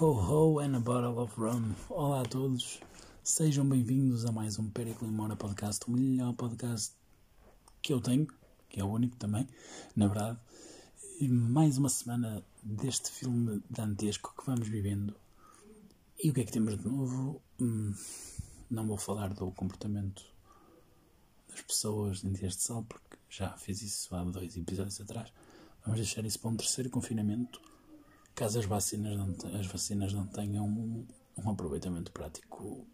[0.00, 1.74] ho ho and a bottle of rum.
[1.90, 2.80] Olá a todos,
[3.22, 6.94] sejam bem-vindos a mais um Perico Limona Podcast, o melhor podcast
[7.82, 8.26] que eu tenho,
[8.70, 9.46] que é o único também,
[9.94, 10.38] na verdade.
[11.20, 15.14] E mais uma semana deste filme dantesco que vamos vivendo.
[16.24, 17.42] E o que é que temos de novo?
[17.60, 17.94] Hum,
[18.70, 20.24] não vou falar do comportamento
[21.50, 25.30] das pessoas em dias de sol, porque já fiz isso há dois episódios atrás.
[25.84, 27.60] Vamos deixar isso para um terceiro confinamento
[28.34, 32.86] caso as vacinas não, as vacinas não tenham um, um aproveitamento prático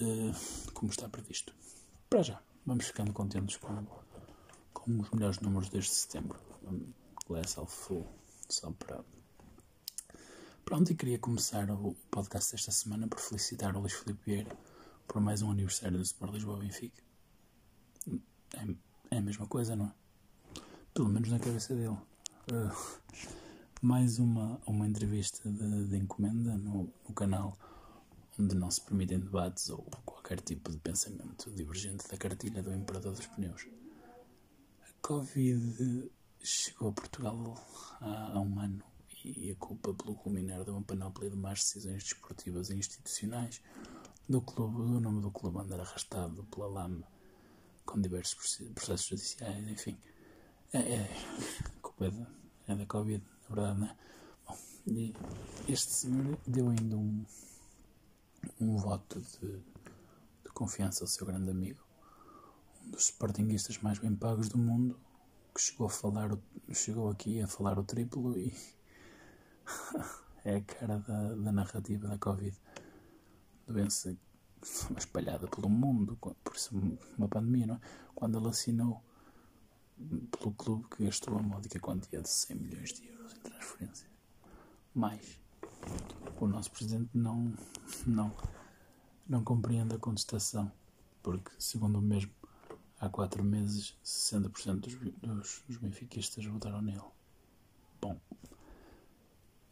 [0.00, 1.54] uh, como está previsto.
[2.08, 3.86] Para já, vamos ficando contentes com,
[4.72, 6.38] com os melhores números desde setembro.
[7.26, 8.06] Glass Half Full,
[8.48, 9.04] só para.
[10.64, 14.56] Pronto, e queria começar o podcast desta semana por felicitar o Luís Filipe Vieira
[15.06, 17.02] por mais um aniversário do Sport Lisboa Benfica.
[18.54, 19.92] É, é a mesma coisa, não é?
[20.92, 21.96] Pelo menos na cabeça dele.
[22.50, 23.43] Uh,
[23.84, 27.54] mais uma, uma entrevista de, de encomenda no, no, canal
[28.38, 33.12] onde não se permitem debates ou qualquer tipo de pensamento divergente da cartilha do Imperador
[33.12, 33.66] dos Pneus.
[34.80, 36.10] A Covid
[36.42, 37.62] chegou a Portugal
[38.00, 38.82] há, há um ano
[39.22, 43.60] e a culpa pelo culminar de uma panóplia de más decisões desportivas e institucionais
[44.26, 47.06] do clube, do nome do clube andar arrastado pela lama
[47.84, 49.98] com diversos processos judiciais, enfim.
[50.72, 51.00] É, é
[51.66, 52.10] a culpa é
[52.74, 53.96] da, é Covid verdade, não é?
[54.46, 55.14] Bom, e
[55.68, 57.24] este senhor deu ainda um,
[58.60, 61.82] um voto de, de confiança ao seu grande amigo,
[62.84, 64.98] um dos sportinguistas mais bem pagos do mundo,
[65.54, 66.36] que chegou a falar,
[66.72, 68.52] chegou aqui a falar o triplo e
[70.44, 72.58] é a cara da, da narrativa da Covid.
[73.66, 74.16] Doença
[74.96, 76.76] espalhada pelo mundo, por isso
[77.16, 77.80] uma pandemia, não é?
[78.14, 79.02] Quando ele assinou
[79.96, 84.10] pelo clube que gastou a módica quantia de 100 milhões de euros em transferências.
[84.94, 85.40] Mais,
[86.40, 87.52] o nosso presidente não,
[88.06, 88.32] não,
[89.28, 90.70] não compreende a contestação,
[91.22, 92.32] porque, segundo o mesmo,
[93.00, 97.02] há quatro meses 60% dos, dos, dos benfiquistas votaram nele.
[98.00, 98.20] Bom,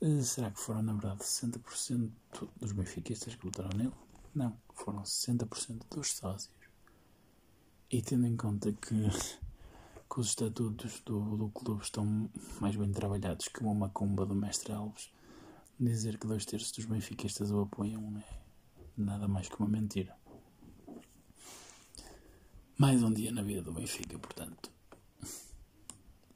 [0.00, 2.10] eh, será que foram, na verdade, 60%
[2.56, 3.94] dos benfiquistas que votaram nele?
[4.34, 6.52] Não, foram 60% dos sócios.
[7.90, 8.94] E tendo em conta que
[10.12, 12.30] que os estatutos do, do clube estão
[12.60, 15.10] mais bem trabalhados que uma macumba do mestre Alves,
[15.80, 18.42] dizer que dois terços dos benfiquistas o apoiam é
[18.94, 20.14] nada mais que uma mentira.
[22.76, 24.70] Mais um dia na vida do Benfica, portanto.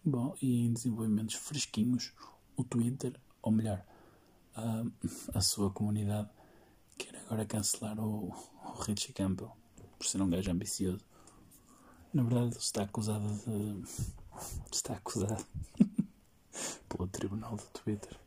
[0.03, 2.15] Bom, e em desenvolvimentos fresquinhos,
[2.57, 3.85] o Twitter, ou melhor,
[4.55, 4.85] a,
[5.35, 6.31] a sua comunidade,
[6.97, 9.53] quer agora cancelar o, o Richie Campbell,
[9.99, 11.05] por ser um gajo ambicioso.
[12.17, 13.85] Na verdade, está acusado de.
[14.73, 15.45] Está acusado
[16.89, 18.19] pelo Tribunal do Twitter,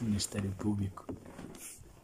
[0.00, 1.04] Ministério Público,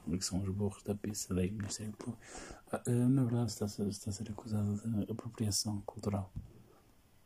[0.06, 2.22] que são os burros da pizza daí, Ministério Público.
[2.70, 6.30] Ah, eh, na verdade, está, está a ser acusado de apropriação cultural.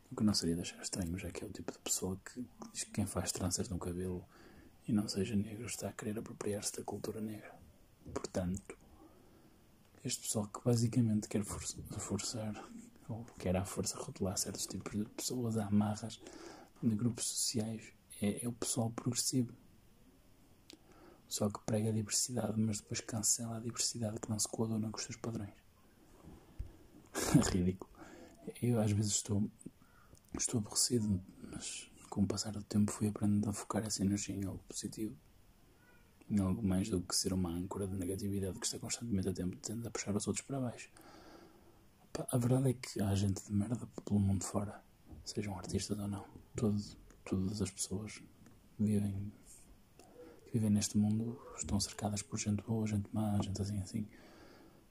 [0.09, 2.47] O que não seria de achar estranho, já que é o tipo de pessoa que
[2.71, 4.23] diz que quem faz tranças no cabelo
[4.87, 7.53] e não seja negro está a querer apropriar-se da cultura negra.
[8.13, 8.77] Portanto,
[10.05, 12.55] este pessoal que basicamente quer forçar
[13.11, 16.21] ou quer à força rotular certos tipos de pessoas a amarras
[16.81, 19.53] de grupos sociais, é, é o pessoal progressivo.
[21.27, 24.97] Só que prega a diversidade, mas depois cancela a diversidade que não se coaduna com
[24.97, 25.53] os seus padrões.
[27.51, 27.89] Ridículo.
[28.61, 29.49] Eu às vezes estou,
[30.37, 34.45] estou aborrecido, mas com o passar do tempo fui aprendendo a focar essa energia em
[34.45, 35.15] algo positivo.
[36.29, 39.55] Em algo mais do que ser uma âncora de negatividade que está constantemente a tempo
[39.55, 40.89] de tentar puxar os outros para baixo.
[42.29, 44.81] A verdade é que há gente de merda pelo mundo fora,
[45.23, 46.25] sejam artistas ou não.
[46.55, 46.77] Todo,
[47.25, 48.21] todas as pessoas
[48.77, 49.31] vivem,
[50.45, 54.07] que vivem neste mundo estão cercadas por gente boa, gente má, gente assim assim.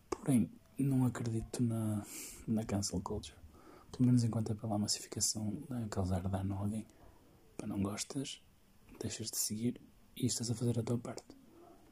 [0.09, 2.05] Porém, não acredito na,
[2.49, 3.37] na cancel culture.
[3.93, 6.87] Pelo menos enquanto é pela massificação a causar dano a alguém.
[7.57, 8.43] Para não gostas,
[8.99, 9.81] deixas de seguir
[10.17, 11.25] e estás a fazer a tua parte.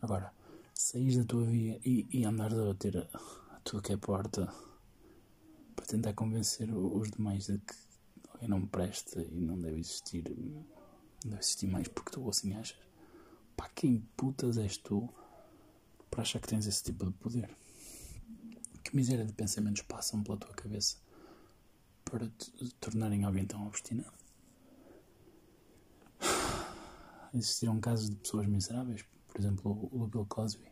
[0.00, 0.32] Agora,
[0.72, 4.48] saís da tua via e, e andares a bater a, a tudo que é porta
[5.88, 7.74] tentar convencer os demais de que
[8.30, 10.22] alguém não presta e não deve existir,
[11.24, 12.78] não deve existir mais porque tu assim achas.
[13.56, 15.08] Pá, quem putas és tu
[16.10, 17.50] para achar que tens esse tipo de poder?
[18.84, 20.98] Que miséria de pensamentos passam pela tua cabeça
[22.04, 24.12] para te tornarem alguém tão obstinado?
[27.34, 30.68] Existiram casos de pessoas miseráveis, por exemplo, o Bill Cosby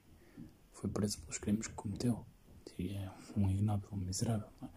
[0.72, 2.24] foi preso pelos crimes que cometeu
[2.78, 4.48] e é um ignóbil, miserável.
[4.60, 4.75] Não é?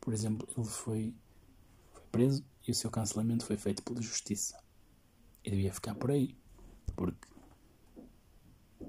[0.00, 1.14] Por exemplo, ele foi,
[1.92, 4.62] foi preso e o seu cancelamento foi feito pela justiça.
[5.44, 6.36] E devia ficar por aí,
[6.94, 7.28] porque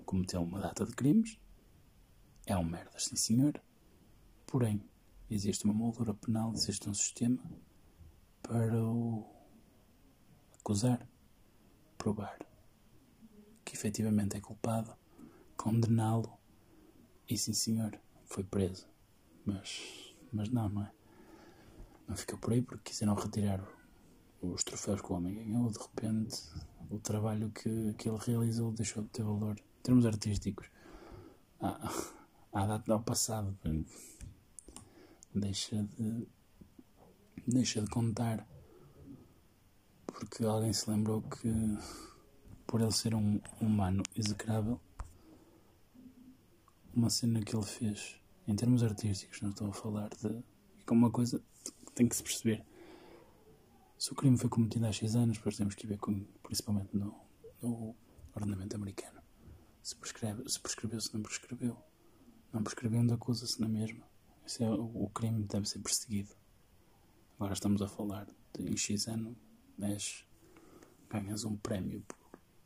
[0.06, 1.40] cometeu uma data de crimes,
[2.46, 3.62] é um merda, sim senhor.
[4.46, 4.82] Porém,
[5.30, 7.44] existe uma moldura penal, existe um sistema
[8.42, 9.26] para o
[10.60, 11.08] acusar,
[11.98, 12.40] provar
[13.66, 14.96] que efetivamente é culpado,
[15.58, 16.40] condená-lo
[17.30, 18.88] e sim senhor, foi preso.
[19.48, 20.92] Mas, mas não, não é?
[22.06, 23.66] Não ficou por aí porque quiseram retirar
[24.42, 25.72] os troféus que o homem ganhou.
[25.72, 26.44] De repente,
[26.90, 30.68] o trabalho que, que ele realizou deixou de ter valor em termos artísticos.
[31.62, 31.90] À,
[32.52, 33.58] à data ao passado,
[35.34, 36.28] deixa de,
[37.48, 38.46] deixa de contar
[40.08, 41.50] porque alguém se lembrou que
[42.66, 44.80] por ele ser um humano execrável
[46.94, 50.44] uma cena que ele fez em termos artísticos, não estou a falar de.
[50.88, 51.44] É uma coisa
[51.86, 52.66] que tem que se perceber.
[53.98, 57.14] Se o crime foi cometido há X anos, depois temos que ver com, principalmente no,
[57.62, 57.96] no
[58.34, 59.22] ordenamento americano.
[59.82, 61.78] Se, prescreve, se prescreveu, se não prescreveu.
[62.54, 64.08] Não prescrevendo, acusa-se na mesma.
[64.46, 66.34] Esse é, o, crime deve ser perseguido.
[67.36, 69.36] Agora estamos a falar de em X ano,
[69.78, 70.26] mas
[71.10, 72.18] ganhas um prémio por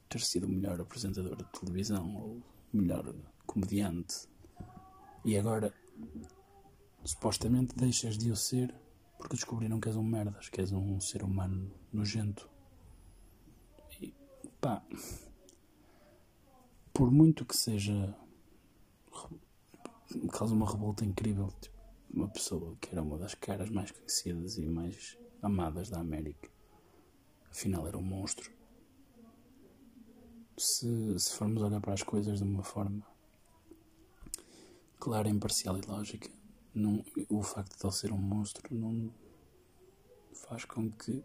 [0.08, 3.16] ter sido o melhor apresentador de televisão ou melhor
[3.48, 4.28] comediante
[5.24, 5.74] e agora
[7.04, 8.74] supostamente deixas de o ser
[9.18, 12.50] porque descobriram que és um merdas, que és um ser humano nojento.
[14.02, 14.14] E
[14.60, 14.84] pá,
[16.92, 18.18] por muito que seja
[20.32, 21.78] causa uma revolta incrível, tipo,
[22.10, 26.50] uma pessoa que era uma das caras mais conhecidas e mais amadas da América,
[27.50, 28.52] afinal era um monstro.
[30.58, 33.06] Se, se formos olhar para as coisas de uma forma
[35.02, 36.30] clara, imparcial e lógica.
[36.74, 39.12] Não, o facto de ele ser um monstro não
[40.48, 41.24] faz com que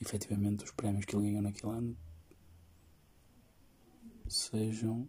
[0.00, 1.96] efetivamente os prémios que ele ganhou naquele ano
[4.28, 5.08] sejam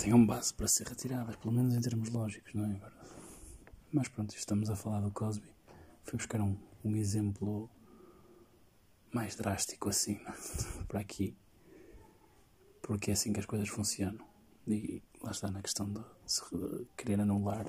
[0.00, 2.80] tenham base para ser retiradas, pelo menos em termos lógicos, não é?
[3.92, 5.48] Mas pronto, estamos a falar do Cosby.
[6.02, 7.70] Fui buscar um, um exemplo
[9.12, 10.20] mais drástico assim
[10.88, 11.36] para aqui,
[12.82, 14.25] porque é assim que as coisas funcionam.
[14.66, 16.42] E lá está na questão de se
[16.96, 17.66] querer anular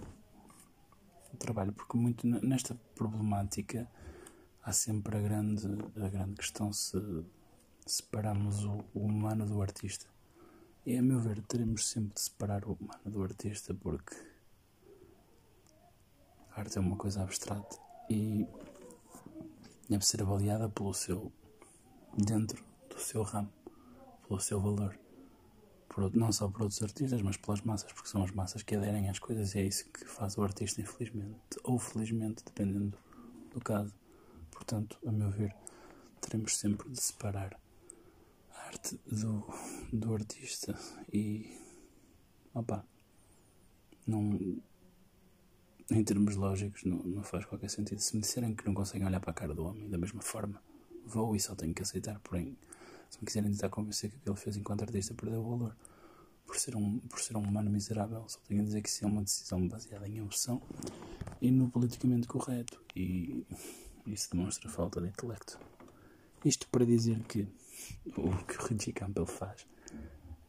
[1.32, 3.88] o trabalho, porque muito nesta problemática
[4.64, 6.98] há sempre a grande, a grande questão se
[7.86, 10.08] separarmos o, o humano do artista.
[10.86, 14.16] E a meu ver, teremos sempre de separar o humano do artista porque
[16.52, 17.78] a arte é uma coisa abstrata
[18.10, 18.48] e
[19.88, 21.32] deve ser avaliada pelo seu
[22.18, 23.54] dentro do seu ramo,
[24.28, 24.98] pelo seu valor
[25.98, 29.10] por, não só por outros artistas, mas pelas massas, porque são as massas que aderem
[29.10, 32.96] às coisas e é isso que faz o artista, infelizmente, ou felizmente, dependendo
[33.52, 33.96] do caso.
[34.52, 35.56] Portanto, a meu ver,
[36.22, 37.60] teremos sempre de separar
[38.54, 39.44] a arte do,
[39.92, 40.78] do artista
[41.12, 41.52] e.
[42.54, 42.86] opá,
[44.06, 44.62] não.
[45.90, 48.02] Em termos lógicos, não, não faz qualquer sentido.
[48.02, 50.62] Se me disserem que não conseguem olhar para a cara do homem da mesma forma,
[51.06, 52.20] vou e só tenho que aceitar.
[52.20, 52.56] Porém,
[53.09, 55.75] se me quiserem tentar convencer que o que ele fez enquanto artista perdeu o valor
[56.48, 59.07] por ser um, por ser um humano miserável, só tenho a dizer que isso é
[59.07, 60.62] uma decisão baseada em emoção
[61.42, 62.81] e no politicamente correto.
[62.95, 63.45] E
[64.06, 65.59] isso demonstra falta de intelecto.
[66.45, 67.47] Isto para dizer que
[68.16, 69.68] o que o Richie Campbell faz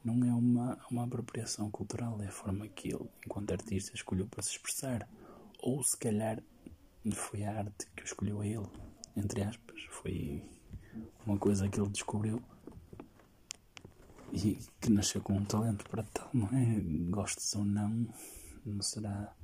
[0.05, 4.43] não é uma, uma apropriação cultural, é a forma que ele, enquanto artista, escolheu para
[4.43, 5.09] se expressar.
[5.61, 6.41] Ou se calhar
[7.13, 8.69] foi a arte que escolheu a ele,
[9.17, 9.83] entre aspas.
[9.91, 10.43] Foi
[11.27, 12.43] uma coisa que ele descobriu
[14.33, 16.81] e que nasceu com um talento para tal, não é?
[17.11, 18.07] Gostes ou não,
[18.65, 19.35] não será,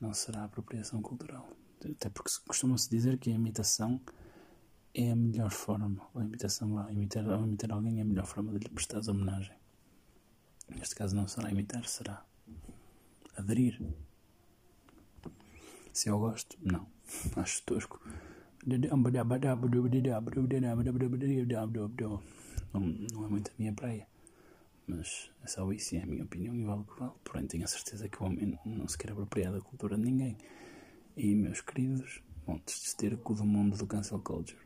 [0.00, 1.48] não será apropriação cultural.
[1.84, 4.00] Até porque costuma-se dizer que a imitação
[4.94, 8.52] é a melhor forma, a imitação, a imitar, a imitar alguém é a melhor forma
[8.52, 9.54] de lhe prestar homenagem.
[10.68, 12.24] Neste caso não será imitar, será
[13.36, 13.80] aderir.
[15.92, 16.86] Se eu gosto, não.
[17.36, 18.00] Acho tosco
[22.72, 24.06] não, é muito a minha praia.
[24.86, 27.12] Mas é só isso, é a minha opinião e vale o que vale.
[27.24, 30.36] Porém, tenho a certeza que o homem não se quer apropriar da cultura de ninguém.
[31.16, 34.58] E, meus queridos, montes de esterco do mundo do cancel culture.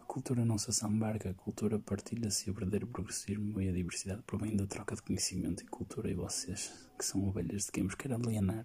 [0.00, 4.22] A cultura não se assambarca, a cultura partilha-se e o verdadeiro progressismo e a diversidade
[4.22, 6.10] provém da troca de conhecimento e cultura.
[6.10, 8.64] E vocês, que são ovelhas de quem vos quer alienar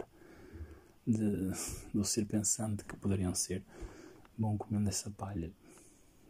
[1.06, 1.52] de,
[1.94, 3.64] do ser pensante que poderiam ser,
[4.38, 5.52] vão comendo essa palha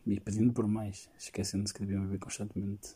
[0.06, 2.94] e pedindo por mais, esquecendo-se que deviam viver constantemente.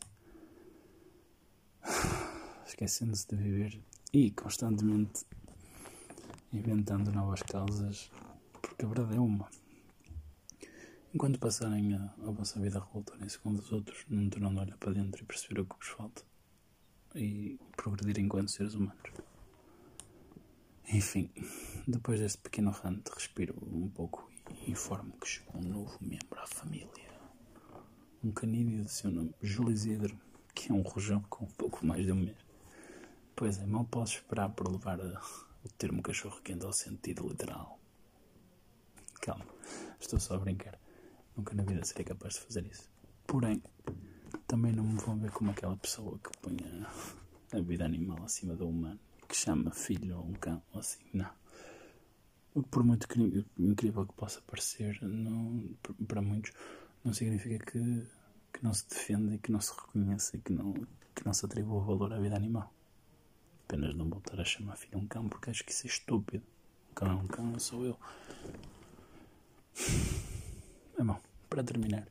[2.68, 3.82] Esquecendo-se de viver
[4.14, 5.26] e constantemente
[6.52, 8.12] inventando novas causas,
[8.62, 9.50] porque a verdade é uma.
[11.14, 14.92] Enquanto passarem a, a vossa vida a com os outros, não terão de olhar para
[14.92, 16.24] dentro e perceber o que vos falta
[17.16, 19.02] e progredir enquanto seres humanos.
[20.90, 21.30] Enfim,
[21.88, 24.30] depois deste pequeno rant, respiro um pouco
[24.68, 27.08] informo que chegou um novo membro à família.
[28.24, 29.76] Um canídeo de seu nome, Júlio
[30.54, 32.38] que é um rojão com um pouco mais de um mês.
[33.36, 35.22] Pois é, mal posso esperar por levar a,
[35.64, 37.80] o termo cachorro quente ao sentido literal.
[39.22, 39.46] Calma,
[40.00, 40.80] estou só a brincar.
[41.36, 42.90] Nunca na vida serei capaz de fazer isso.
[43.28, 43.62] Porém,
[44.48, 48.56] também não me vão ver como aquela pessoa que põe a, a vida animal acima
[48.56, 51.30] do humano que chama filho ou um cão ou assim, não.
[52.58, 53.08] O por muito
[53.60, 55.64] incrível que possa parecer, não,
[56.08, 56.52] para muitos,
[57.04, 57.80] não significa que,
[58.52, 60.74] que não se defenda e que não se reconheça e que não,
[61.14, 62.74] que não se atribua valor à vida animal.
[63.66, 66.44] Apenas não voltar a chamar filho um cão porque acho que isso é estúpido.
[66.90, 68.00] Um cão é um cão, sou eu.
[70.98, 72.08] É bom, para terminar,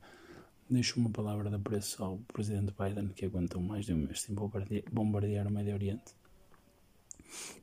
[0.70, 4.32] deixo uma palavra de apreço ao presidente Biden que aguentou mais de um mês sem
[4.92, 6.14] bombardear o Médio Oriente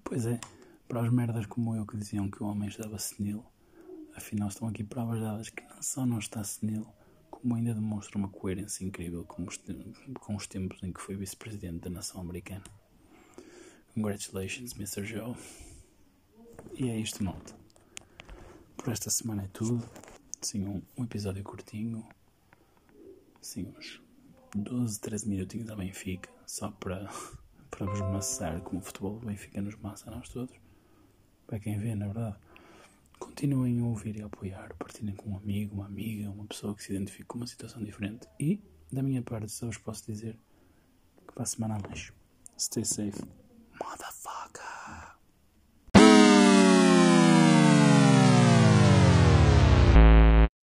[0.03, 0.37] Pois é,
[0.87, 3.45] para os merdas como eu que diziam que o homem estava senil,
[4.15, 6.87] afinal estão aqui provas dadas que não só não está senil,
[7.29, 9.59] como ainda demonstra uma coerência incrível com os,
[10.19, 12.63] com os tempos em que foi vice-presidente da nação americana.
[13.93, 15.03] Congratulations, Mr.
[15.05, 15.35] Joe.
[16.75, 17.55] E é isto, malta.
[18.77, 19.83] Por esta semana é tudo.
[20.41, 22.07] Sim, um, um episódio curtinho.
[23.41, 24.01] Sim, uns
[24.55, 27.09] 12, 13 minutinhos a Benfica, só para
[27.69, 30.55] para vos maçar como o futebol do Benfica nos massa a nós todos.
[31.53, 32.36] Para quem vê, na verdade.
[33.19, 36.81] Continuem a ouvir e a apoiar, partilhem com um amigo, uma amiga, uma pessoa que
[36.81, 38.27] se identifique com uma situação diferente.
[38.39, 38.60] E,
[38.91, 40.36] da minha parte, só vos posso dizer
[41.27, 42.12] que para a semana a mais.
[42.57, 43.22] Stay safe.
[43.79, 45.02] Motherfucker.